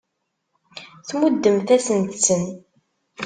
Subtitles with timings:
[1.07, 2.45] Tmuddemt-asent-ten.